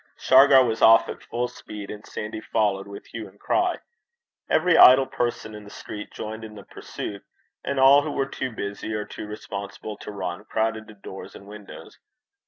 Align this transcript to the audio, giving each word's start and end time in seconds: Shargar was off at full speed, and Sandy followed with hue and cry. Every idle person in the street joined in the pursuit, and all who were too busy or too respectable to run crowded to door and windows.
Shargar 0.17 0.65
was 0.65 0.81
off 0.81 1.07
at 1.09 1.21
full 1.21 1.47
speed, 1.47 1.91
and 1.91 2.03
Sandy 2.03 2.41
followed 2.41 2.87
with 2.87 3.05
hue 3.05 3.27
and 3.27 3.39
cry. 3.39 3.77
Every 4.49 4.75
idle 4.75 5.05
person 5.05 5.53
in 5.53 5.63
the 5.63 5.69
street 5.69 6.09
joined 6.09 6.43
in 6.43 6.55
the 6.55 6.63
pursuit, 6.63 7.23
and 7.63 7.79
all 7.79 8.01
who 8.01 8.09
were 8.11 8.25
too 8.25 8.51
busy 8.51 8.95
or 8.95 9.05
too 9.05 9.27
respectable 9.27 9.97
to 9.97 10.09
run 10.11 10.43
crowded 10.45 10.87
to 10.87 10.95
door 10.95 11.27
and 11.35 11.45
windows. 11.45 11.99